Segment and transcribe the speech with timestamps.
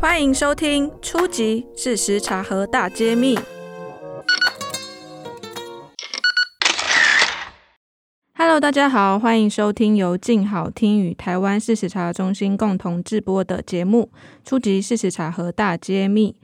[0.00, 1.66] 欢迎收听《初级！
[1.76, 3.36] 事实查核大揭秘》。
[8.36, 14.10] Hello，大家好，欢迎收听由静好听与台湾事实查核中心共同制播的节目
[14.48, 14.82] 《初级！
[14.82, 16.36] 事实查核大揭秘》。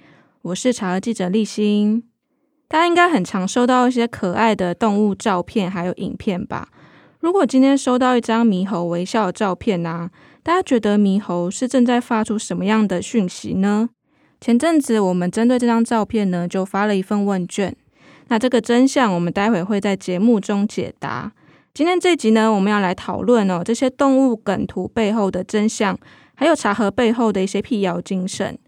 [0.43, 2.05] 我是查核记者立新。
[2.69, 6.69] 大家应该很常收到一些可爱的动物照片，还有影片吧？
[7.19, 10.09] 如果今天收到一张猕猴微笑的照片呢、
[10.43, 13.91] 大家觉得猕猴是正在发出什么样的讯息呢？
[14.41, 17.77] 前阵子我们针对这张照片呢，就发了一份问卷。
[18.29, 21.33] 那这个真相，我们待会会在节目中解答。
[21.75, 25.99] 今天这集呢，我们要来讨论哦，这些动物梗图背后的真相，
[26.35, 28.59] 还有查核背后的一些辟谣精神。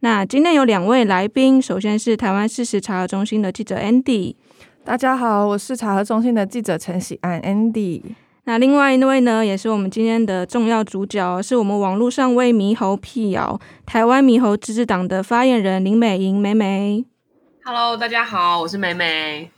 [0.00, 4.34] 那今天有两位来宾，首先是台湾事实查核中心的记者 Andy。
[4.82, 8.02] 大家好，我是查核中心的记者陈喜安 Andy。
[8.48, 17.04] 那另外一位呢，也是我们今天的重要主角，是我们网络上为猕猴辟谣台湾猕猴自治党的发言人林美莹美美。
[17.62, 19.50] Hello，大家好，我是美美。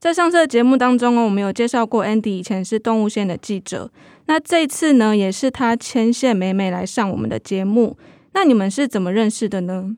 [0.00, 3.88] 在上次的节目当中哦，我们有介绍过 Andy 以前是动物线的记者，
[4.26, 7.96] 那这次呢，也是他牵线美美来上我们的节目。
[8.32, 9.96] 那你们是怎么认识的呢？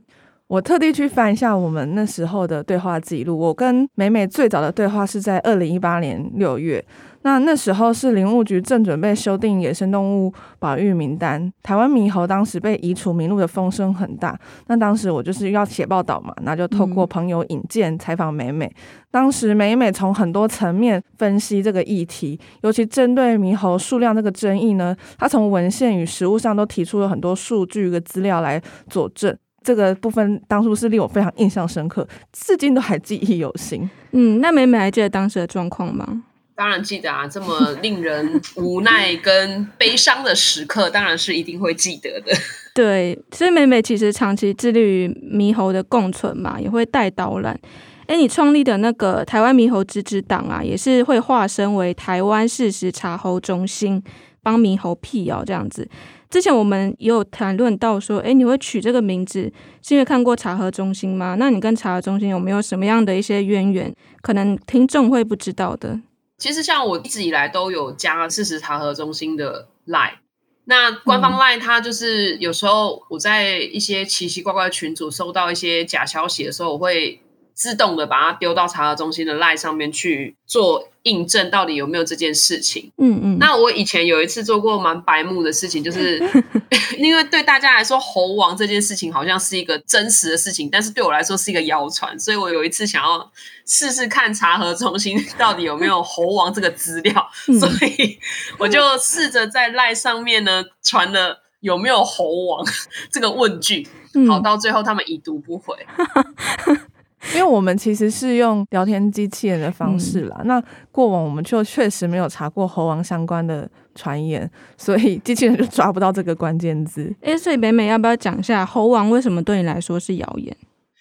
[0.49, 6.85] 我特地去翻一下我们那时候的对话记录，我跟美美最早的对话是在二零一八年六月。
[7.25, 14.39] 那那时候是林务局正准备修订野生动物保育名单，台湾猕猴当时被移除名录的风声很大。
[14.67, 18.71] 那当时我就是要写报道嘛，那就透过朋友引荐采访美美。
[19.11, 28.61] 当时美美从很多层面分析这个议题，尤其针对猕猴数量这个争议呢，她从文献与实物上都提出了很多数据和资料来
[28.91, 29.35] 佐证。
[29.63, 33.89] 这个部分当初是令我非常印象深刻，至今都还记忆犹新。
[34.13, 36.25] 嗯，那美美还记得当时的状况吗？
[36.57, 42.33] 当然记得啊，这么令人无奈跟悲伤的时刻，当然是一定会记得的。
[42.75, 47.59] 对，所以美美其实长期致力于猕猴的共存嘛，也会带导览。
[48.07, 54.03] 哎，你创立的那个台湾猕猴自治党啊，也是会化身为台湾事实查猴中心，
[54.43, 55.89] 帮猕猴辟谣这样子。
[56.31, 59.51] 之前我们也有谈论到说，哎，你会取这个名字
[59.83, 61.37] 是因为看过查核中心吗？
[61.39, 63.95] 那你跟查核中心有没有什么样的一些渊源？
[64.21, 66.01] 可能听众会不知道的。
[66.39, 70.19] 其实像我一直以来都有加事实查核中心的 line，
[70.65, 77.21] 那官方 line 它就是有时候我在一些奇奇怪怪的群组收到一些假消息的时候，我会
[77.55, 80.89] 自动的把它丢到查核中心的 line 上面去做。
[81.05, 82.91] 印证到底有没有这件事情？
[82.97, 83.39] 嗯嗯。
[83.39, 86.19] 那我以前有一次做过蛮白目的事情，就是
[86.97, 93.31] 因为对大家来说，猴王这件事情好像是一个真实的事情，但是对我来说是一个谣传，所以我有一次想要
[93.67, 98.19] 试试看查核中心到底有没有猴王这个资料，嗯、所以
[98.57, 102.67] 我就试着在赖上面呢传了有没有猴王
[103.13, 103.87] 这个问句，
[104.27, 105.77] 好，到最后他们已读不回。
[107.33, 110.63] 因为我们其实是用聊天机器人的方式啦，嗯、那
[110.93, 117.15] 过往我们就确实没有查过猴王相关的传言，所以机器人就抓不到这个关键字。
[117.23, 120.55] 诶，所以美美要不要讲一下猴王为什么对你来说是谣言？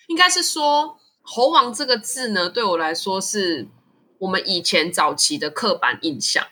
[0.07, 3.67] 应该是说猴王这个字呢，对我来说是
[4.19, 6.45] 我们以前早期的刻板印象，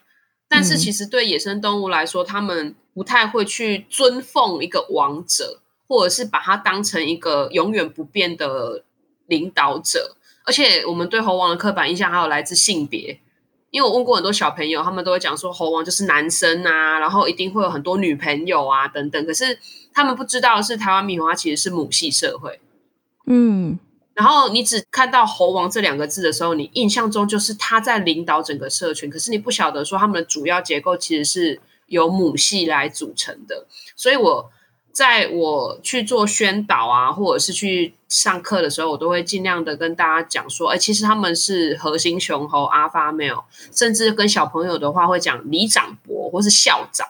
[0.49, 8.83] 但是其实对野生动物来说，他们不太会去尊奉一个王者，或者是把它当成一个永远不变的。
[9.27, 10.15] 领导者，
[10.45, 13.19] 而且我们对猴王的刻板印象还有来自性别，
[13.69, 19.25] 因为我问过很多小朋友，他们都会讲说猴王就是男生啊，然后一定会有很多女朋友啊等等。
[19.25, 19.57] 可是
[19.93, 22.59] 他们不知道的是台湾猕猴它其实是母系社会，
[23.27, 23.79] 嗯，
[24.13, 33.65] 然后你只看到猴王这两个字的时候，你印象中就是他在领导整个社群，可是你不晓得说他们的主要结构其实是由母系来组成的，
[33.95, 34.51] 所以我。
[34.93, 43.43] 在我去做宣导啊，或者是去上课的时候，我都会尽量的跟大家讲说，哎，其实他们是核心雄猴 Alpha Male，
[43.73, 47.07] 甚至跟小朋友的话会讲李长伯或是校长，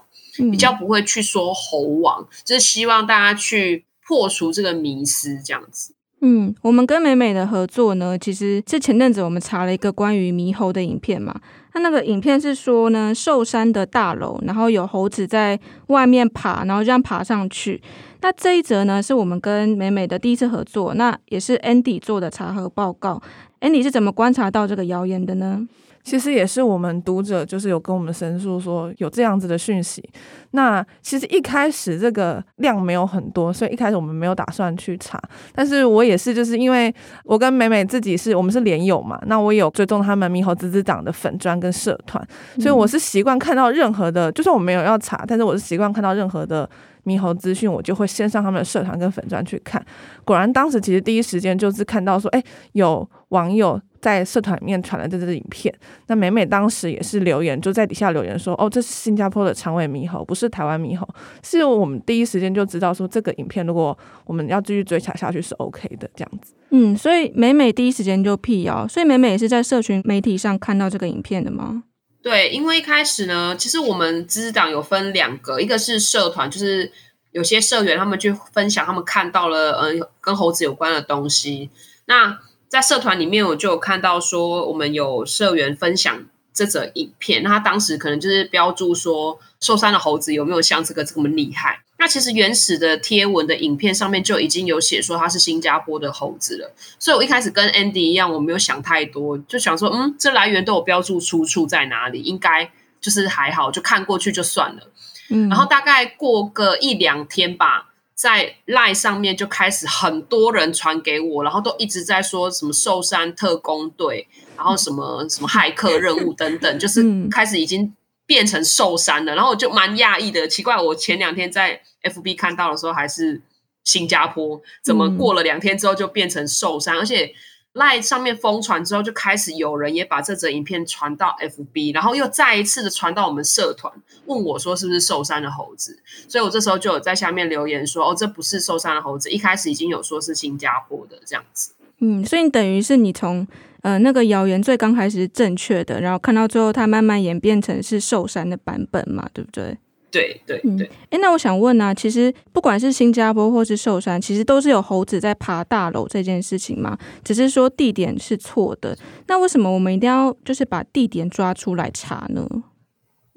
[0.51, 5.95] 比较不会去说猴王，嗯、就是希望大家去破除这个迷思，这样子。
[6.23, 11.35] 嗯，我们跟美美的合作呢，其实是前阵子我们查了一个关于猕猴的影片嘛。
[11.73, 17.81] 他那个影片是说呢，寿山的大楼，然后有猴子在外面爬，然后这样爬上去。
[18.21, 23.19] 那这一则呢，是我们跟美美的第一次合作，那也是 Andy 做的查核报告。
[23.61, 25.67] Andy 是怎么观察到这个谣言的呢？
[26.03, 30.03] 其实也是我们读者，就是有跟我们申诉说有这样子的讯息。
[30.51, 35.21] 那其实一开始这个量没有很多，所以一开始我们没有打算去查。
[35.53, 36.93] 但是我也是，就是因为
[37.23, 42.25] 我跟美美自己是我们是连友嘛，那我也有追踪他们猕猴滋滋长的粉砖跟社团，
[42.59, 46.69] 所以我是习惯看到任何的，就算我没有要查，但是我是习惯看到任何的
[47.05, 49.83] 猕猴资讯，我就会先上他们的社团跟粉专去看。
[50.23, 52.43] 果然当时其实第一时间就是看到说，哎，
[52.73, 53.81] 有网友。
[54.01, 55.71] 在社团里面传了这支影片，
[56.07, 61.07] 那美美当时也是留言，就在底下留言说：“哦，这是新加坡的长尾猕猴，不是台湾猕猴。”
[61.45, 63.95] 是我们第一时间就知道说，这个影片如果
[64.25, 66.55] 我们要继续追查下去是 OK 的这样子。
[66.71, 71.83] 嗯，所以美美第一时间就辟谣，所以美美也是在社群媒体上看到这个影片的吗？
[72.21, 76.91] 对，因为一开始呢，其实我们知识党有分两个，一个是社团，就是
[77.31, 81.69] 有些社员他们去分享他们看到了嗯跟猴子有关的东西，
[82.05, 82.39] 那。
[82.71, 86.23] 在社团里面，我就有看到说，我们有社员分享
[86.53, 91.81] 这则影片，那他当时可能就是标注说，寿山的猴子有没有像这个这么厉害？
[92.01, 104.91] 那其实原始的贴文的影片上面就已经有写说它是新加坡的猴子了，所以我一开始跟 Andy 一样，我没有想太多，就想说，嗯，这来源都有标注出处在哪里，应该就是还好，就看过去就算了。
[105.29, 107.89] 嗯，然后大概过个一两天吧。
[108.13, 117.91] 在 LINE 上面就开始很多人传给我，然后都一直在说什么寿山特工队，然后什么什么骇客任务等等，就是开始已经
[118.31, 119.35] 变成寿山了。
[119.35, 123.41] 然后我就蛮讶异的，奇怪，我前两天在 FB 看到的时候还是
[123.83, 127.33] 新加坡，怎么过了两天之后就变成寿山，而且。
[127.73, 133.93] 赖上面疯传之后，就开始有人也把这则影片传到 FB，然后又再一次的传到我们社团，
[134.25, 135.97] 问我说是不是寿山的猴子，
[136.27, 141.71] 所以我这时候就有在下面留言说，哦，这不是寿山的猴子，一开始已经有说是新加坡的这样子。
[141.99, 143.47] 嗯，所以等于是你从
[143.81, 149.77] 呃那个谣言最刚开始是正确的，然后看到最后它慢慢演变成是寿山的版本嘛，对不对？
[150.11, 158.97] 对对对，哎、嗯，那我想问呢、啊，其实不管是新加坡或是寿山，其实都是有猴子在爬大楼这件事情嘛，只是说地点是错的。
[159.27, 162.45] 那为什么我们一定要就是把地点抓出来查呢？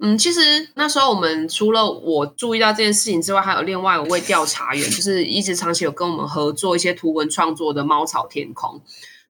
[0.02, 0.40] 嗯，其实
[0.74, 8.82] 那时候我们除了我注意到这件事情之外，还有另外一位调查员，就是一直长期有跟我们合作一些图文创作的猫草天空。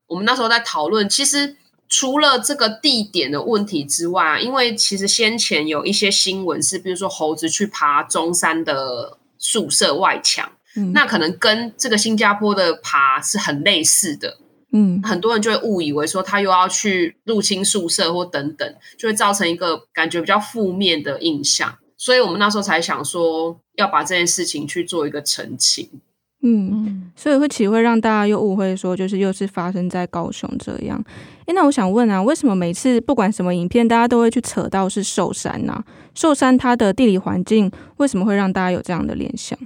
[0.06, 1.56] 我们那时候在讨论，其实。
[1.86, 14.38] 除了这个地点的问题之外，因为其实先前有一些新闻是，比如说猴子去爬中山的宿舍外墙，嗯，那可能跟这个新加坡的爬是很类似的，
[14.72, 26.00] 嗯，很多人就会误以为说他又要去入侵宿舍或等等，就会造成一个感觉比较负面的印象，所以我们那时候才想说要把这件事情去做一个澄清。
[26.46, 31.02] 嗯，所以会岂会让大家又误会说，就是又是发生在高雄这样？
[31.46, 35.84] 诶，那我想问啊，为什么每次不管什么影片，大家都会去扯到是寿山呢、啊？
[36.14, 39.58] 寿山它的地理环境为什么会让大家有这样的联想？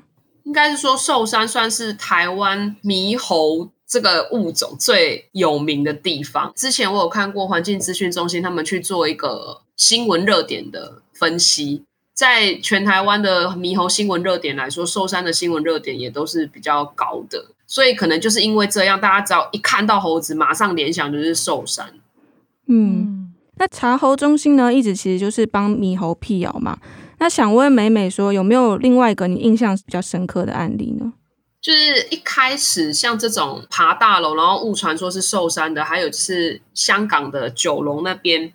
[0.45, 6.53] 应该是说寿山算是台湾猕猴这个物种最有名的地方。
[6.55, 11.85] 之前我有看过环境资讯中心他们去做一个新闻热点的分析。
[12.19, 21.95] 在全台湾的猕猴新闻热点来说，寿山的新闻热点也都是比较高的，所以可能就是因为这样，大家只要一看到猴子，马上联想就是寿山。
[22.67, 26.77] 嗯，那查猴中心呢，一直其实就是帮猕猴辟谣嘛。
[27.21, 31.13] 那想问美美说，有没有另外一个你印象比较深刻的案例呢？
[31.61, 38.53] 就是一开始像这种爬大楼，然后误传说是寿山的，还有就是香港的九龙那边，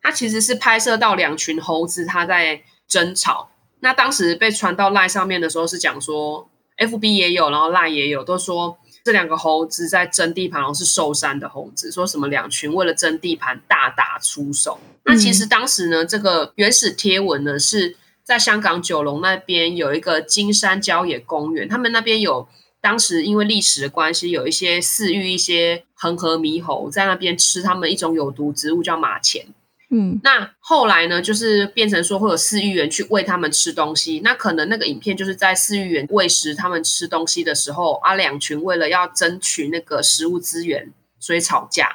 [0.00, 2.62] 它其实是拍摄到两群猴子，它在。
[2.90, 14.78] 争吵，那当时被传到赖上面的时候是讲说，FB 也有，然后赖也有，都说这两个猴子在争地盘，然后是寿山的猴子，说什么两群为了争地盘大打出手。
[15.04, 22.48] 那其实当时呢，这个原始贴文呢是在香港九龙那边有一个金山郊野公园，他们那边有
[22.80, 29.46] 当时因为历史的关系，有一些饲育一些恒河猕猴在那边吃他们一种有毒植物叫马钱。
[29.92, 34.20] 嗯，那后来呢，就是变成说会有饲育员去喂他们吃东西。
[34.22, 41.88] 那可能那个影片就是在饲育员喂食他们吃东西的时候，啊，两群为了要争取那个食物资源，所以吵架。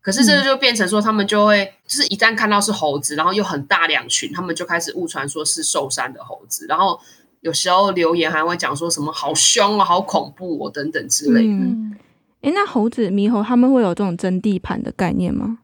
[0.00, 6.66] 可是这个就变成说，他们就会就是一旦看到是猴子，然后又很大两群，他们就开始误传说是寿山的猴子。
[6.68, 7.00] 然后
[7.40, 11.48] 有时候留言还会讲说什么好凶啊，好恐怖哦，等等之类的。
[11.48, 11.96] 嗯，
[12.42, 15.58] 诶，那猴子猕猴他们会有这种争地盘的概念吗？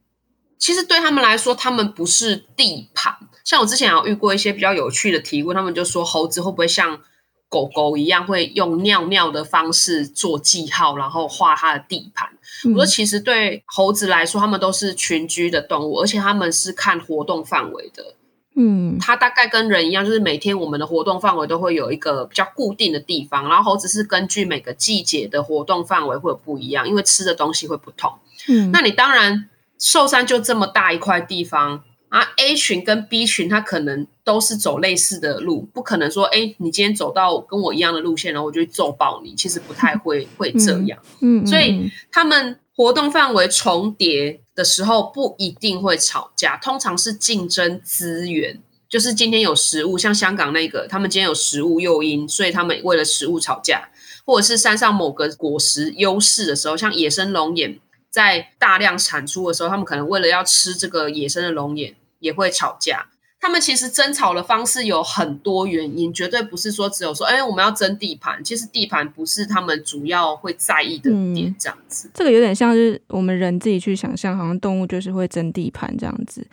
[0.58, 3.14] 其实对他们来说，他们不是地盘。
[3.44, 7.00] 像我之前有遇过一些比较有趣的题目，他们就说猴子会不会像
[7.48, 12.28] 狗狗一样，会用尿尿的方式做记号，然后画它的地盘。
[12.64, 18.14] 我说，其实对猴子来说，它们都是群居的动物，而且它们是看活动范围的。
[18.60, 28.12] 嗯，它大概跟人一样，就是每天我们的活动范围都会有一个比较固定的地方，然后猴子是根据每个季节的活动范围会有不一样，因为吃的东西会不同。
[28.48, 40.98] 嗯，那你当然寿山就这么大一块地方啊，A 群跟 B 群它可能都是走类似的路，不可能说，哎，你今天走到跟我一样的路线，然后我就揍爆你，其实不太会会这样。
[41.20, 53.90] 嗯，所以他们活动范围重叠的时候不一定会吵架，通常是竞争资源，就是今天有食物，像香港那个，他们今天有食物诱因，所以他们为了食物吵架，
[54.24, 57.78] 或者是山上某个果实优势的时候，像野生龙眼
[58.18, 63.06] 在大量产出的时候，他们可能为了要吃这个野生的龙眼，也会吵架。
[63.40, 68.42] 他们其实争吵的方式有很多原因，绝对不是说只有说，哎，我们要争地盘。
[68.42, 72.08] 其实地盘不是他们主要会在意的点，这样子。
[72.08, 76.44] 嗯，这个有点像是我们人自己去想象，好像动物就是会争地盘这样子。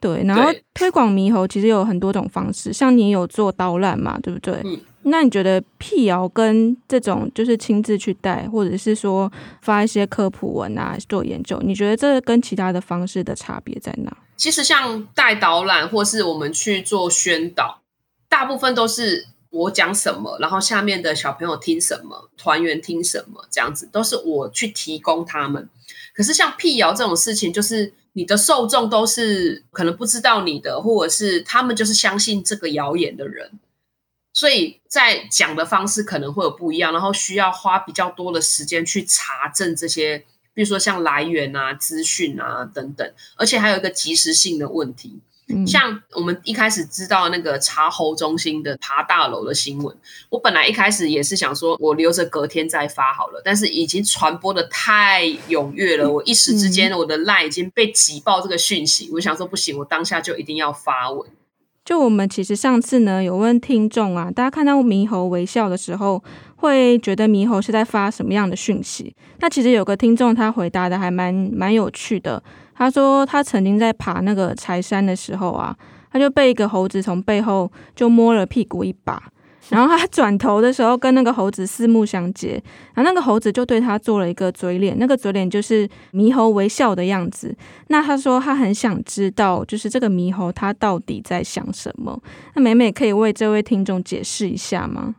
[0.00, 4.58] 对，然后推广猕猴其实有很多种方式，像你有做导览嘛，对不对？
[4.64, 4.80] 嗯。
[5.02, 9.30] 那你觉得辟谣跟这种就是亲自去带，或者是说
[9.62, 14.16] 发一些科普文啊，做研究，你觉得这跟其他的方式的差别在哪？
[14.36, 17.82] 其实像带导览或是我们去做宣导，
[18.28, 25.68] 大部分都是我讲什么，然后下面的小朋友听什么，团员听什么，这样子都是我去提供他们。
[26.14, 33.50] 可是像辟谣这种事情，就是你的受众都是可能不知道你的，或者是他们就是相信这个谣言的人，
[34.32, 40.24] 所以在讲的方式可能会有不一样，然后需要花比较多的时间去查证这些。
[40.52, 45.20] 比如说像来源啊、资讯啊等等，而且还有一个及时性的问题。
[45.48, 49.96] 嗯，像我们一开始知道那个查喉中心的爬大楼的新闻，
[50.28, 53.40] 我本来一开始也是想说，我留着隔天再发好了。
[53.44, 61.30] 但是已经传播的太踊跃了，我一时之间我的 LINE 已经被挤爆这个讯息，我想说不行，我当下就一定要发文。
[61.90, 66.22] 就我们其实上次呢有问听众啊，大家看到猕猴微笑的时候，
[66.54, 69.12] 会觉得猕猴是在发什么样的讯息？
[69.40, 72.40] 那其实有个听众他回答的还蛮蛮有趣的，
[72.76, 75.76] 他说他曾经在爬那个柴山的时候啊，
[76.12, 79.20] 他就被一个猴子从背后就摸了屁股一把。
[79.68, 82.60] 然后他转头的时候，跟那个猴子四目相接，
[82.94, 87.54] 然后那个猴子就对他做了一个嘴脸，那个嘴脸就是猕猴微笑的样子。
[87.88, 92.20] 那他说他很想知道，就是这个猕猴他到底在想什么？
[92.54, 95.14] 那美美可以为这位听众解释一下吗？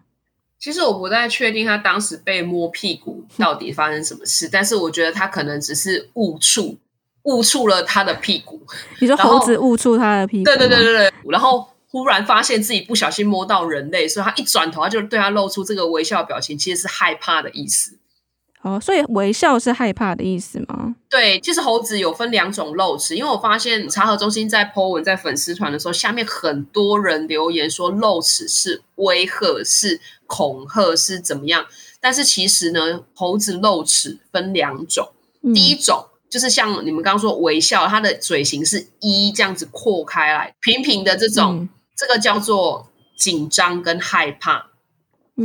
[0.60, 6.78] 其实我不太确定他当时被摸屁股到底发生什么事，但是我觉得他可能只是误触
[7.24, 8.62] 误触了他的屁股。
[9.00, 10.44] 你说猴子误触他的屁股？
[10.44, 11.71] 对对对对对，然后。
[11.92, 17.98] 忽然发现自己不小心摸到人类，所以他一转头，他就对他露出这个微笑表情，其实是害怕的意思。
[18.62, 20.96] 哦，所以微笑是害怕的意思吗？
[21.10, 31.66] 对，其实猴子有分两种露齿，因为我发现茶核中心在 po 文在粉丝团的时候，下面很多人留言说露齿是威吓、是恐吓、是怎么样。
[32.00, 35.10] 但是其实呢，猴子露齿分两种，
[35.44, 41.58] 嗯、第一种就是像你们刚刚说微笑，它的嘴型是一这样子扩开来，平平的这种。
[41.62, 41.70] 嗯
[42.02, 44.72] 这个叫做紧张跟害怕。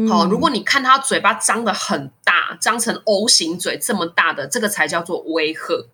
[0.08, 5.86] 好、如果你看他嘴巴张的很大，张成 O 型嘴这么大的，这个才叫做威吓。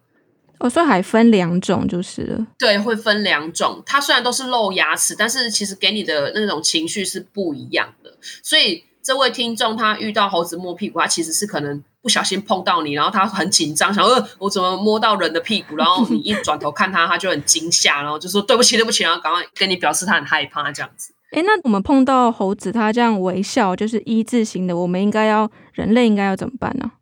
[0.59, 2.47] 哦，所以还分两种就是了。
[2.57, 3.83] 对，会分两种。
[3.85, 8.17] 它虽然都是露牙齿，但是其实给你的那种情绪是不一样的。
[8.45, 15.77] 所以这位听众他遇到猴子摸屁股，他其实是可能不小心碰到你，然后他很紧张，想呃我怎么摸到人的屁股？
[15.77, 21.13] 然后你一转头看他，他就很惊吓，然后就说对不起，对不起，然后赶快跟你表示他很害怕这样子。
[21.33, 26.93] 诶，那我们碰到猴子他这样微笑，就是一字形的，我们应该要人类应该要怎么办呢？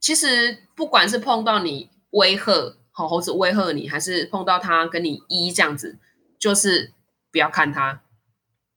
[0.00, 5.98] 其实不管是碰到你威吓，好猴子威吓你，还是碰到他跟你一这样子，
[6.38, 6.92] 就是
[7.32, 8.00] 不要看他。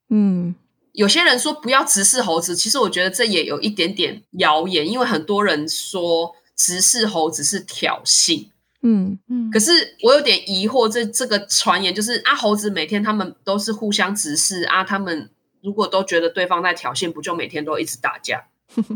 [0.09, 0.55] 嗯。
[0.93, 8.49] 有些人说不要直视猴子，其实我觉得这也有一点点谣言，因为很多人说直视猴子是挑衅，
[8.83, 9.49] 嗯嗯。
[9.51, 15.31] 可是我有点疑惑，这这个传言就是啊，猴子每天他们都是互相直视啊，他们
[15.63, 18.43] 如果都觉得对方在挑衅，不就每天都一直打架？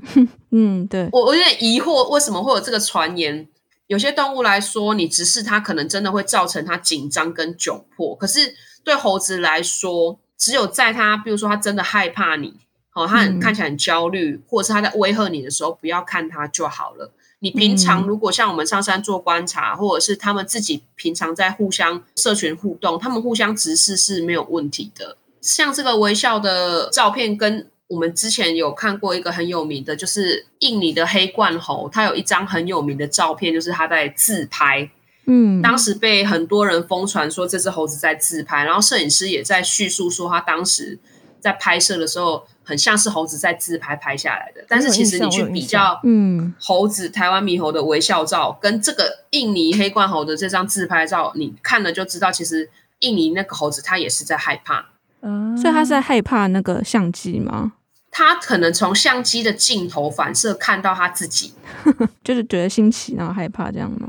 [0.51, 1.09] 嗯，对。
[1.11, 3.47] 我我有点疑惑，为什么会有这个传言？
[3.87, 10.19] 有些动物来说，你直视它，可能真的会造成它紧张跟窘迫，可是对猴子来说。
[10.37, 12.53] 只有在他，比如说他真的害怕你，
[12.93, 17.11] 哦，他很看起来很焦虑，嗯，或者是他在威吓你的时候，不要看他就好了。
[17.39, 25.17] 你平常如果像我们上山做观察，嗯，或者是他们自己平常在互相社群互动，他们互相直视是没有问题的。
[25.41, 34.89] 像这个微笑的照片跟我们之前有看过一个很有名的，就是印尼的黑冠猴，它有一张很有名的照片，就是它在自拍。
[35.27, 40.97] 嗯，当时被很多人疯传说这只猴子在自拍，然后摄影师也在叙述说他当时
[41.39, 44.63] 在拍摄的时候，很像是猴子在自拍拍下来的。
[44.67, 52.69] 但是其实你去比较，嗯，猴子台湾猕猴的微笑照跟这个印尼黑冠猴的这张自拍照，你看了就知道，其实
[52.99, 54.85] 印尼那个猴子它也是在害怕。
[55.21, 57.73] 嗯，所以它是在害怕那个相机吗？
[58.09, 61.53] 他可能从相机的镜头反射看到他自己，
[62.23, 64.07] 就是觉得新奇，然后害怕这样吗？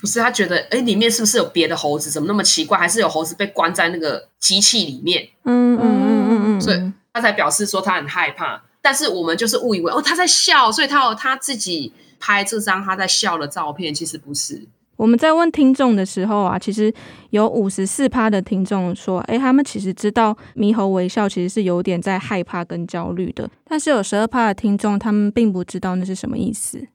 [0.00, 2.10] 不是，他觉得哎，里面是不是有别的猴子？
[2.10, 2.78] 怎么那么奇怪？
[2.78, 5.28] 还是有猴子被关在那个机器里面？
[5.44, 8.62] 嗯嗯嗯嗯嗯，所以他才表示说他很害怕。
[8.82, 14.66] 但是我们就是误以为哦，他在笑，所以他有他自己拍这张他在笑的照片，其实不是。
[14.96, 16.92] 我们在问听众的时候啊，其实
[17.30, 26.86] 有五十四趴的听众说，哎，他们其实知道猕猴微笑其实是有点在害怕跟焦虑的，但是有十二趴的听众他们并不知道那是什么意思。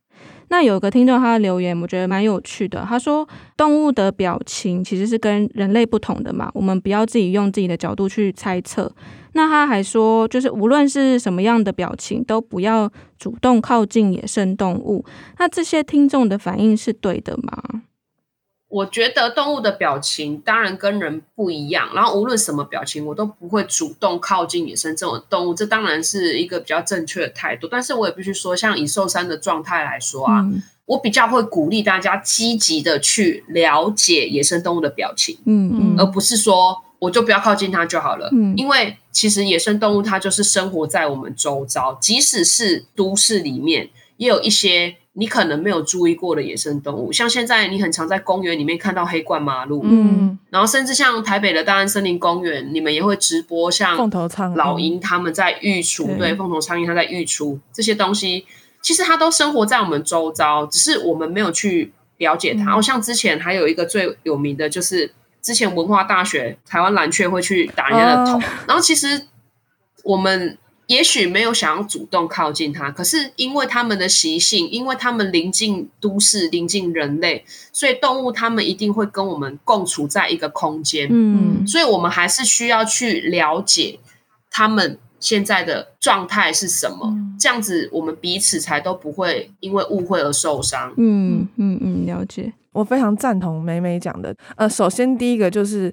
[0.55, 2.85] 那有个听众他的留言，我觉得蛮有趣的。
[2.87, 8.89] 他说，动物的表情其实是跟人类不同的嘛，我们不要自己用自己的角度去猜测。
[9.33, 15.03] 那他还说，就是无论是什么样的表情，都不要主动靠近野生动物。
[15.39, 17.81] 那这些听众的反应是对的吗？
[18.75, 27.69] 我觉得动物的表情当然跟人不一样，然后无论什么表情，我都不会主动靠近野生这种动物，这当然是一个比较正确的态度。
[27.71, 44.97] 但是我也必须说，像以寿山的状态来说啊，嗯、我比较会鼓励大家积极的去了解野生动物的表情，嗯嗯，而不是说我就不要靠近它就好了，嗯，因为其实野生动物它就是生活在我们周遭，即使是都市里面，也有一些。
[45.17, 58.45] 你可能没有注意过的野生动物，像现在你很常在公园里面看到黑冠麻鹭，嗯，然后甚至像台北的大安森林公园，你们也会直播像凤头苍老鹰他们在育雏，对，凤头苍蝇它在育雏这些东西，
[58.81, 62.65] 其实它都生活在我们周遭，只是我们没有去了解它。
[62.65, 69.27] 然后、像之前还有一个最有名的就是之前文化大学台湾蓝雀会去打人家的头，哦、然后其实
[70.03, 70.57] 我们。
[70.87, 77.43] 也许没有想要主动靠近它，可是因为它们的习性，因为它们临近都市、临近人类，
[77.73, 81.07] 所以动物它们一定会跟我们共处在一个空间。
[81.11, 83.97] 嗯，所以我们还是需要去了解
[84.51, 90.93] 它们现在的状态是什么，嗯、这样子我们彼此才都不会因为误会而受伤。
[90.97, 92.53] 嗯嗯嗯，了解。
[92.71, 94.35] 我非常赞同美美讲的。
[94.55, 95.91] 呃，首先第一个就是。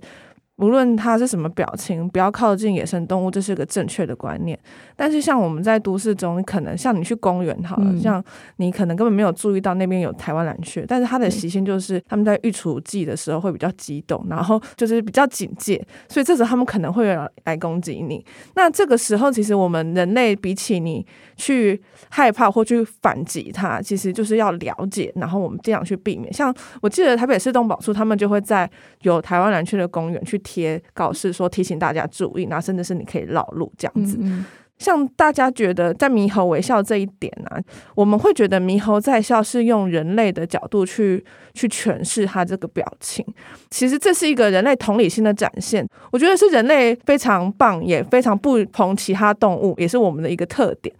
[0.62, 4.58] 无论它是什么表情，不要靠近野生动物，这是个正确的观念。
[4.94, 8.22] 但是像我们在都市中，可能像你去公园好了，嗯、像
[8.56, 17.12] 你可能根本没有注意到那边有台湾蓝雀，但是它的习性就是他们在育雏季的时候会比较激动，然后就是比较警戒，所以这时候他们可能会
[17.44, 18.24] 来攻击你。
[18.54, 21.04] 那这个时候，其实我们人类比起你
[21.36, 26.32] 去害怕或去反击它，其实就是要了解，然后我们这样去避免。
[26.32, 28.70] 像我记得台北市动保处他们就会在
[29.00, 34.18] 有台湾蓝雀的公园去贴告示说提醒大家注意，那甚至是你可以绕路这样子。
[34.20, 34.44] 嗯嗯
[34.78, 37.62] 像大家觉得在猕猴微笑这一点呢、啊，
[37.94, 43.24] 我们会觉得猕猴在笑是用人类的角度去去诠释它这个表情。
[43.70, 50.92] 其实这是一个人类同理心的展现，我觉得是人类非常棒，也非常不同其他动物，也是我们的一个特点。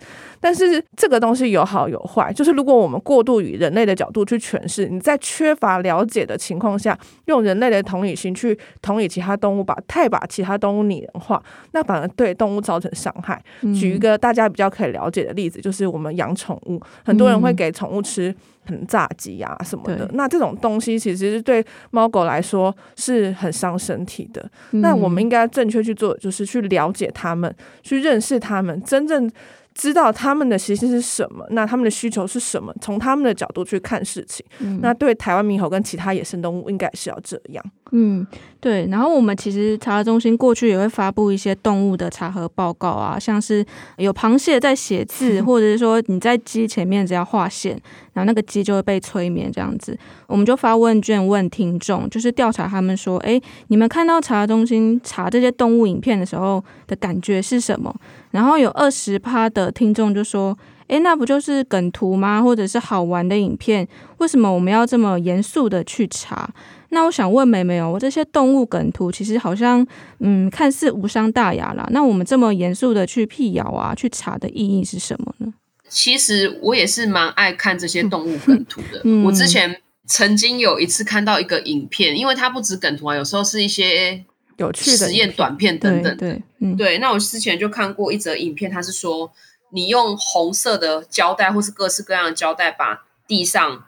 [0.42, 13.40] 但是这个东西有好有坏，就是如果我们过度以人类的角度去诠释，你在缺乏了解的情况下，用人类的同理心去同理其他动物，把太把其他动物拟人化，那反而对动物造成伤害。
[13.60, 18.34] 嗯、举一个大家比较可以了解的例子，就是我们养宠物，很多人会给宠物吃
[18.66, 24.44] 很炸鸡啊什么的，嗯、那这种东西其实是对猫狗来说是很伤身体的。
[24.72, 29.30] 嗯、那我们应该正确去做，就是去了解它们，去认识它们，真正。
[29.74, 32.74] 知道他们的习性是什么，那他们的需求是什么？
[32.80, 34.44] 从他们的角度去看事情。
[34.60, 37.64] 嗯、那对台湾猕猴跟其他野生动物，应该是要这样。
[37.94, 38.26] 嗯，
[38.58, 38.86] 对。
[38.86, 43.62] 然后我们其实查核中心过去也会发布一些动物的查核报告啊，像是
[43.98, 47.78] 有螃蟹在写字，或者是说你在鸡前面只要画线，
[48.14, 49.94] 然后那个鸡就会被催眠这样子。
[50.26, 57.94] 我们就发问卷问听众，就是调查他们说，哎，你们看到查核中心查这些动物影片的时候的感觉是什么？
[58.30, 60.56] 然后有二十趴的听众就说
[60.88, 62.40] ：“诶，那不就是梗图吗？
[62.40, 63.86] 或者是好玩的影片？
[64.16, 66.48] 为什么我们要这么严肃的去查？”
[66.92, 69.86] 那我想问美美哦，这些动物梗图其实好像
[70.20, 71.86] 嗯，看似无伤大雅啦。
[71.90, 75.52] 那我们这么严肃的去辟谣啊，去查的意义是什么呢？
[75.88, 79.00] 其实我也是蛮爱看这些动物梗图的。
[79.04, 84.24] 嗯、我之前曾经有一次看到一个影片，因为它不止梗图啊，有时候是一些。
[84.58, 86.16] 有趣的实验短片等等。
[86.18, 89.32] 对，对，嗯，对，那我之前就看过一则影片，它是说
[89.72, 93.82] 你用红色的胶带或是各式各样的胶带把地上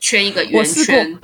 [0.00, 1.18] 圈一个圆圈，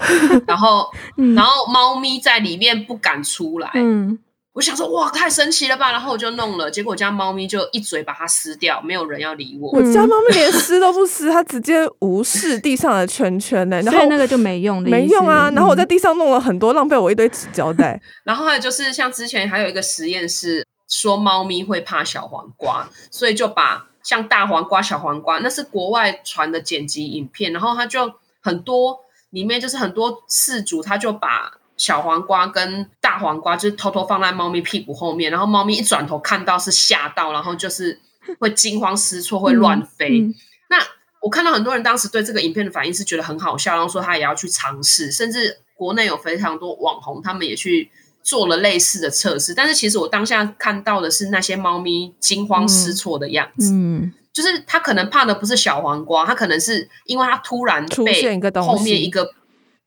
[0.46, 3.70] 然后、 嗯、然后猫咪在里面不敢出来。
[3.74, 4.18] 嗯。
[4.54, 5.92] 我想说，哇，太神奇了吧！
[5.92, 9.70] 然后我就弄了，结果我家猫咪就一嘴把它撕掉，没有人要理我。
[9.70, 13.80] 我家猫咪连撕都不撕，它直接无视地上的圈圈呢。
[13.82, 15.48] 然后那个就没用的，没用啊。
[15.54, 18.00] 然后我在地上弄了很多，浪费我一堆纸胶带。
[18.24, 28.98] 然后还有就是，像之前还有一个实验是说猫咪会怕小黄瓜，所以就把像大黄瓜、小黄瓜，那是国外传的剪辑影片，然后它就很多
[29.30, 31.52] 里面就是很多饲主，他就把。
[31.78, 37.96] 小黄瓜跟大黄瓜就是偷偷放在猫咪屁股后面，然后猫咪一转头看到是吓到，然后就是
[38.40, 40.22] 会惊慌失措，会乱飞。
[40.22, 40.34] 嗯嗯、
[40.70, 40.76] 那
[41.20, 47.88] 我看到很多人当时对这个影片的反应是觉得很好笑，然后说他也要去尝试，甚至国内有非常多网红他们也去
[48.24, 49.54] 做了类似的测试。
[49.54, 59.34] 但是其实我当下看到的是那些猫咪惊慌失措的样子，嗯，嗯就是他可能怕的不是小黄瓜，他可能是因为他突然出现一个东西后面一个。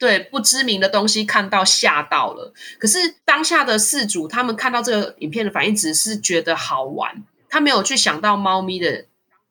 [0.02, 9.06] 对不知名的东西看到吓到了，可是当下的事主他们看到这个影片的反应只是觉得好玩，他没有去想到猫咪的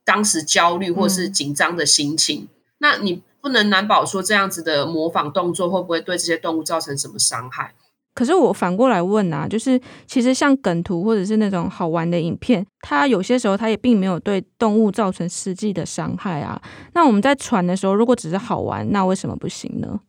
[0.04, 2.40] 当时焦虑或是紧张的心情。
[2.40, 7.72] 嗯、那你不能难保说这样子的模仿动作会不会对这些动物造成什么伤害？
[8.14, 16.60] 可是我反过来问啊，就是其实像梗图或者是那种好玩的影片，它有些时候它也并没有对动物造成实际的伤害啊。
[16.94, 20.00] 那我们在传的时候，如果只是好玩，那为什么不行呢？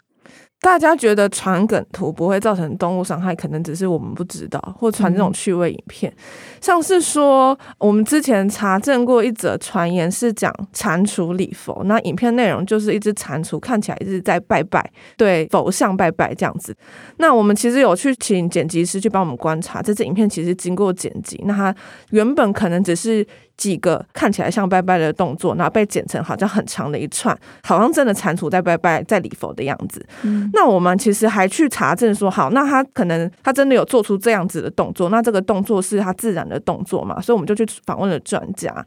[0.62, 6.22] 大家觉得传梗图不会造成动物伤害，可能只是我们不知道，或传这种趣味影片，嗯、
[6.62, 16.76] 像是说我们之前查证过一则传言，是讲蟾蜍礼佛，那影片内容就是一只蟾蜍看起来一直在拜拜，对佛像拜拜这样子。
[17.18, 21.76] 那我们其实有去请剪辑师去帮我们观察，这支影片其实经过剪辑，那它
[22.12, 23.26] 原本可能只是。
[23.62, 30.04] 几个看起来像拜拜的动作，然后被剪成好像很长的一串，好像真的蟾蜍在拜拜、在礼佛的样子。
[30.24, 37.22] 嗯，那我们其实还去查证说，好，那他可能他真的有做出这样子的动作，那这个动作是他自然的动作嘛？
[37.22, 38.84] 所以我们就去访问了专家。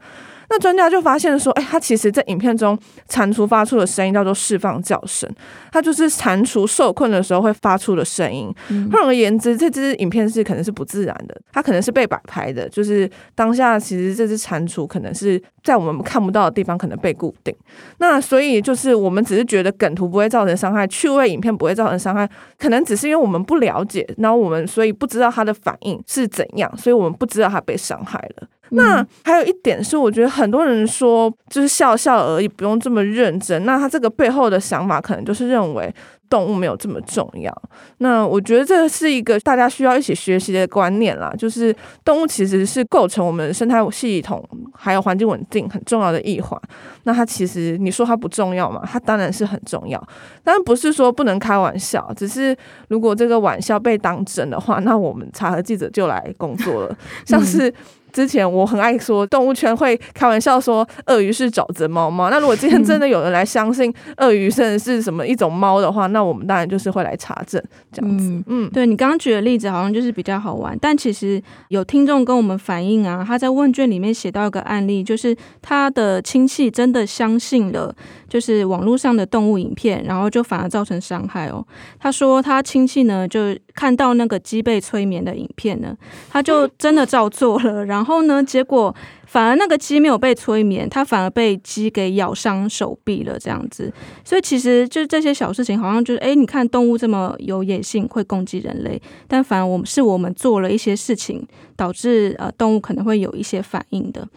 [0.49, 2.77] 那专家就发现说，哎、欸，他其实，在影片中，
[3.07, 5.29] 蟾蜍发出的声音叫做释放叫声，
[5.71, 8.53] 它就是蟾蜍受困的时候会发出的声音。
[8.91, 17.55] 换、嗯、而言之，这支影片是可能是不自然的，它可能是被摆拍的，就是当下其实这只蟾蜍可能是在我们看不到的地方可能被固定。
[17.97, 22.29] 那所以就是我们只是觉得梗图不会造成伤害，趣味影片不会造成伤害，
[22.59, 28.47] 可能只是因为我们不了解，然后我们所以不知道它的反应是怎样，所以我们不知道它被伤害了。
[28.69, 33.63] 那还有一点是，我觉得很多人说就是笑笑而已，不用这么认真。
[33.65, 35.93] 那他这个背后的想法，可能就是认为
[36.27, 37.55] 动物没有这么重要。
[37.99, 41.73] 那我觉得这是一个大家需要一起学习的观念啦，就是
[42.03, 46.59] 动物其实是构成我们生态系统还有环境稳定很重要的一环。
[47.03, 48.81] 那它其实你说它不重要嘛？
[48.83, 50.03] 它当然是很重要，
[50.43, 52.11] 但不是说不能开玩笑。
[52.17, 57.71] 只是如果这个玩笑被当真的话，那我们查核记者就来工作了，像是。
[58.15, 62.29] 之前我很爱说动物圈会开玩笑说鳄鱼是沼泽猫猫。
[62.29, 68.41] 那如果今天真的有人来相信鳄鱼甚至是什么一种猫的话，那我们当然就是会来查证这样子。
[68.47, 77.93] 嗯，对你刚刚举的例子好像就是比较好玩，但其实有听众跟我们反映啊，他在问卷里面写到一个案例，就是他的亲戚真的相信了，
[78.29, 81.61] 就是网络上的动物影片，然后就反而造成伤害哦。
[81.99, 85.93] 他说他亲戚呢就看到那个鸡被催眠的影片呢，
[86.29, 88.04] 他就真的照做了，然后。
[88.05, 93.91] 然后呢，结果反而那个鸡没有被催眠，它反而被鸡给咬伤手臂了，这样子。
[94.23, 101.43] 所以其实就是这些小事情，好像就是，哎，你看动物这么有野性，会攻击人类，但反而我们是我们做了一些事情，
[101.75, 104.27] 导致呃动物可能会有一些反应的。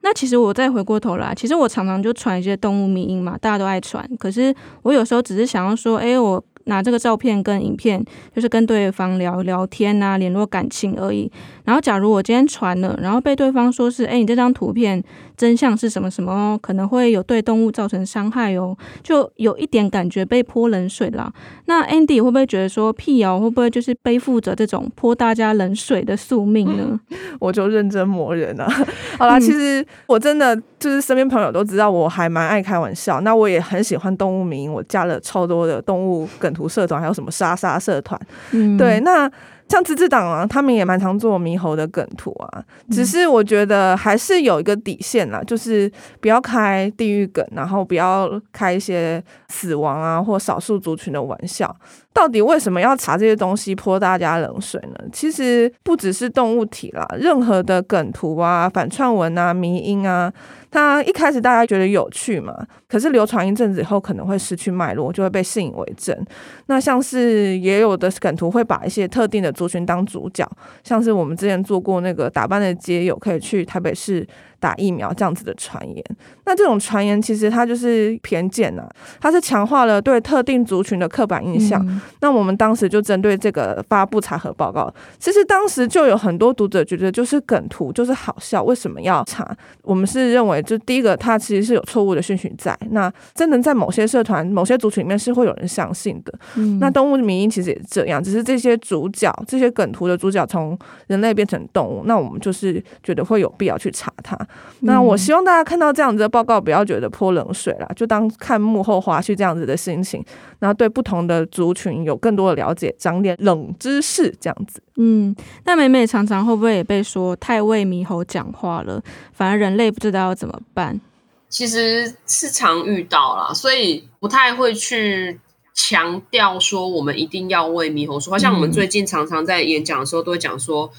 [0.00, 4.04] 那其实我再回过头来，其实我常常就传一些动物迷因嘛，大家都爱传。
[4.18, 6.44] 可是我有时候只是想要说，哎，我。
[6.66, 11.30] 拿这个照片跟影片，就是跟对方聊聊天啊，联络感情而已。
[11.64, 15.02] 然后，假如我今天传了，然后被对方说是，哎，你这张图片
[15.36, 21.32] 真相是什么什么哦，可能会有对动物造成伤害哦，就有一点感觉被泼冷水啦。
[21.64, 27.00] 那 Andy 会不会觉得说，辟谣会不会就是背负着这种泼大家冷水的宿命呢？
[27.40, 28.68] 我就认真磨人啊。
[29.18, 33.20] 好啦，其实我真的就是身边朋友都知道，我还蛮爱开玩笑。
[33.22, 38.18] 那我也很喜欢动物名，我加了超多的动物梗图社团，还有什么莎莎社团，
[38.52, 39.30] 嗯、对那。
[39.68, 42.64] 像自治党啊，他们也蛮常做猕猴的梗图啊。
[42.90, 51.74] 只是我觉得还是有一个底线啦，就是不要开地狱梗，然后不要开一些死亡啊或少数族群的玩笑。
[52.12, 55.04] 到底为什么要查这些东西泼大家冷水呢？
[55.12, 60.32] 其实不只是动物体啦，任何的梗图啊、反串文啊、迷音啊，
[60.70, 62.56] 它一开始大家觉得有趣嘛，
[62.88, 66.26] 可是流传一阵子以后，可能会失去脉络，就会被信以为真。
[66.68, 70.48] 那像是也有的梗图会把一些特定的族群当主角，
[70.84, 74.24] 像是我们之前做过那个打扮的街友可以去台北市。
[74.58, 76.04] 打疫苗这样子的传言，
[76.44, 78.90] 那这种传言其实它就是偏见呐、啊，
[79.20, 81.84] 它是强化了对特定族群的刻板印象。
[81.86, 89.56] 嗯、那我们当时就针对这个发布查核报告，其实当时就有很多读者觉得就是梗图就是好笑，为什么要查？
[89.82, 96.32] 我们是认为，就第一个，它其实是有错误的讯息在，那真的在某些社团、某些族群里面是会有人相信的。
[96.56, 104.36] 嗯、那动物的迷因其实也是这样，只是这些主角、这些梗图的主角从人类变成动物，那我们就是觉得会有必要去查它。
[104.80, 110.22] 那我希望大家看到这样子的报告，不要觉得泼冷水啦，就当看幕后花絮这样子的心情，
[110.58, 114.82] 然后对不同的族群有更多的了解，长点冷知识这样子。
[114.96, 121.00] 嗯，那美美常常会不会也被说太为猕猴讲话了，反而人类不知道要怎么办？
[121.48, 125.40] 其实是常遇到啦，所以不太会去
[125.72, 128.38] 强调说我们一定要为猕猴说话。
[128.38, 130.90] 像我们最近常常在演讲的时候，都会讲说。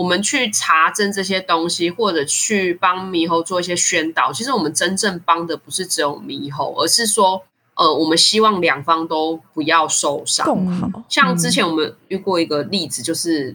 [0.00, 4.32] 我们去查证这些东西，或者去帮猕猴做一些宣导。
[4.32, 7.42] 其实我们真正帮的不是只有猕猴，而是说，
[7.74, 10.46] 呃，我们希望两方都不要受伤。
[10.46, 11.02] 更好。
[11.10, 13.54] 像之前我们遇过一个例子，就是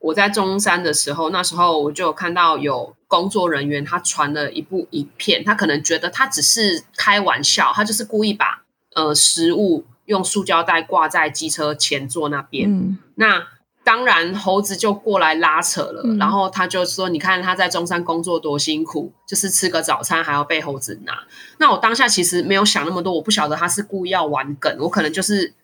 [0.00, 8.62] 我在中山的时候，那时候我就有看到有工作人员他传了一部影片，他可能觉得他只是开玩笑，他就是故意把
[8.94, 12.72] 呃食物用塑胶袋挂在机车前座那边。
[12.72, 12.96] 嗯。
[13.16, 13.46] 那
[13.86, 21.12] 当然，猴子就过来拉扯了，嗯、然后他就说：“你看他在中山工作多辛苦，就是吃个早餐还要被猴子拿。”
[21.58, 25.54] 那我当下其实没有想那么多，我不晓得他是故意要玩梗，我可能就是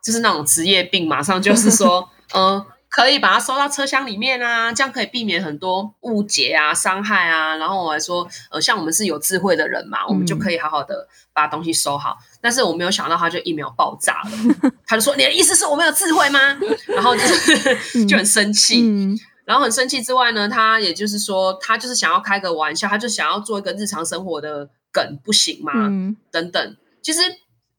[0.00, 2.66] 就是那种职业病，马上就是说，嗯、 呃。
[2.94, 7.56] 可以把它收到车厢里面啊，这样可以避免很多误解啊、伤害啊。
[7.56, 12.18] 然后我还说，呃，像我们是有智慧的人嘛，我们就可以好好的把东西收好。
[12.20, 14.30] 嗯、但是我没有想到，他就一秒爆炸了。
[14.84, 16.40] 他就说：“你的意思是我没有智慧吗？”
[16.88, 18.82] 然后就是 就很生气。
[18.82, 25.72] 嗯、然后很生气之外呢，他也就是说，他就是想要开个玩笑，他就想要做一个日常生活的梗，不行吗？
[25.88, 27.20] 嗯、等等，其实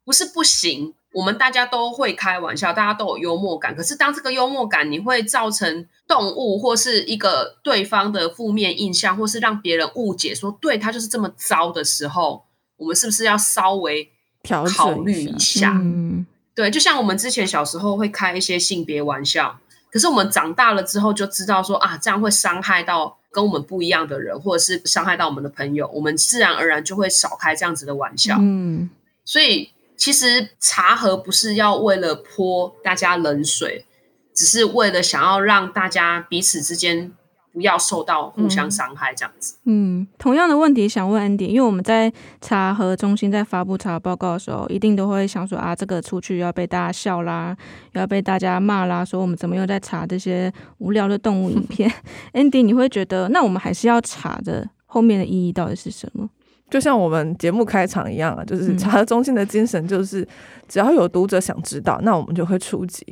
[0.05, 0.95] 不是不行。
[1.13, 3.75] 我们大家都会开玩笑，大家都有幽默感。
[3.75, 12.45] 可是当这个幽默感你会造成动物或是一个对方的负面印象，或是让别人误解说对他就是这么糟的时候，
[12.77, 14.09] 我们是不是要稍微
[14.49, 15.71] 考虑一下？
[15.81, 19.59] 嗯，对，就像我们之前小时候会开一些性别玩笑，
[19.91, 28.37] 可是我们长大了之后就知道说啊，这样会伤害到跟我们不一样的人，或者是伤害到我们的朋友，我们自然而然就会少开这样子的玩笑。
[28.39, 28.89] 嗯，
[29.25, 29.71] 所以。
[29.95, 33.85] 其实茶和不是要为了泼大家冷水，
[34.33, 37.13] 只是为了想要让大家彼此之间
[37.53, 39.55] 不要受到互相伤害这样子。
[39.65, 42.11] 嗯，同样的问题想问 Andy，因为我们在
[42.41, 47.55] 查核中心在发布查核报告的时候，一定都会想说啊，这个出去要被大家笑啦，
[47.93, 51.89] 要被大家骂啦，说我们怎么又在查这些无聊的动物影片？
[52.33, 56.27] Andy，你会觉得那我们还是要查的，后面的意义到底是什么？
[56.73, 60.27] 就像我们节目开场一样啊，就是查核中心的精神就是，
[60.67, 63.05] 只要有读者想知道，那我们就会出击。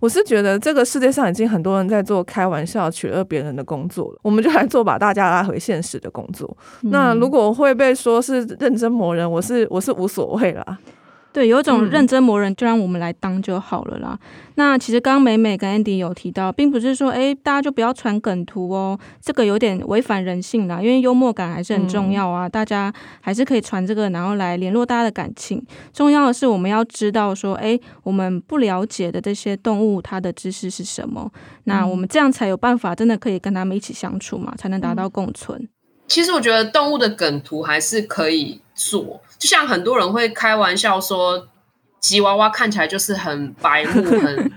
[0.00, 6.54] 我是觉得这个世界上已经很多人在做开玩笑、取乐别人的工作了，我们就来做把大家拉回现实的工作。
[6.82, 10.78] 那如果会被说是认真磨人，我是我是无所谓啦。
[11.36, 14.18] 对，有一种认真磨人，就让我们来当就好了啦。
[14.22, 20.80] 嗯、那其实刚刚美美跟 Andy 有提到，并不是说，哎，大家就不要传梗图哦，这个有点违反人性啦。
[20.80, 25.62] 因为幽默感还是很重要啊，嗯、大家还是可以传这个，然后来联络大家的感情。
[25.92, 31.30] 重要的是，我们要知道说，哎，我们不了解的这些动物，它的知识是什么？
[31.64, 35.68] 那我们这样才有办法，真的可以跟他们一起相处嘛，才能达到共存。
[36.08, 39.20] 其实我觉得动物的梗图还是可以做。
[39.38, 41.48] 就像很多人会开玩笑说，
[42.00, 44.52] 吉娃娃看起来就是很白目、 很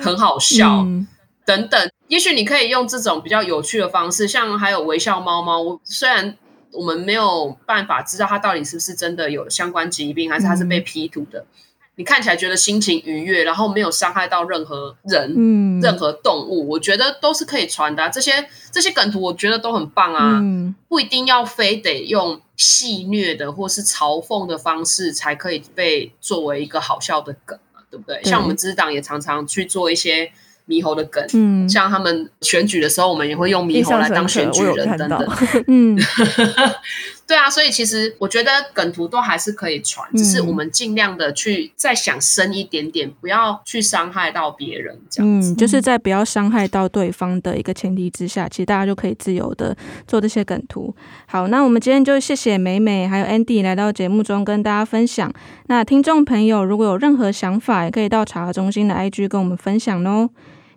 [0.00, 1.06] 很好笑、嗯、
[1.44, 1.90] 等等。
[2.08, 5.80] 也许你可以用这种比较有趣的方式，像还有微笑猫猫。
[5.84, 6.36] 虽然
[6.72, 11.40] 我们没有办法知道它到底是不是真的有相关疾病，还是它是被 P 图的。
[11.40, 11.46] 嗯
[11.94, 18.08] 你看起来觉得心情愉悦，然后没有伤害到任何人、嗯、任何动物，我觉得都是可以传的、啊。
[18.08, 28.20] 这些这些梗图，我觉得都很棒啊，嗯、不一定要非得用戏谑的或是嘲讽的方式才可以被作为一个好笑的梗嘛，对不对？
[28.22, 30.30] 对，像我们知党也常常去做一些
[30.68, 35.28] 猕猴的梗，嗯，像他们选举的时候，我们也会用猕猴来当选举人等等。
[35.66, 35.98] 嗯，
[37.32, 45.50] 对啊，所以其实我觉得梗图都还是可以传，只是我们尽量的去再想深一点点，不要去伤害到别人，这样子。
[45.50, 49.74] 嗯，就是在不要伤害到对方的一个前提之下，其实大家就可以自由的
[50.06, 50.94] 做这些梗图。
[51.24, 55.32] 好，那我们今天就谢谢美美还有 Andy 来到节目中跟大家分享。
[55.68, 60.28] 那听众朋友如果有任何想法，也可以到查核中心的 IG 跟我们分享哦。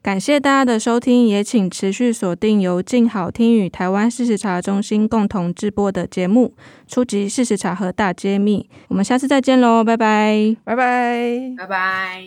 [0.06, 6.54] 感谢大家的收听，也请持续锁定由静好听与台湾事实查中心共同制播的节目
[6.94, 7.28] 《初级！
[7.28, 8.70] 事实查核大揭秘》。
[8.90, 12.24] 我们下次再见喽，拜拜，拜拜，拜拜。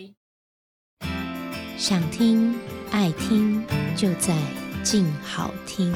[1.77, 2.53] 想听
[2.91, 3.63] 爱听，
[3.95, 4.35] 就在
[4.83, 5.93] 静好听。